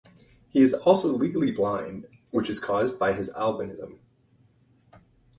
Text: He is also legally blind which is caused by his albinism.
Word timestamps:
He 0.49 0.63
is 0.63 0.73
also 0.73 1.09
legally 1.09 1.51
blind 1.51 2.07
which 2.31 2.49
is 2.49 2.59
caused 2.59 2.97
by 2.97 3.13
his 3.13 3.29
albinism. 3.33 3.99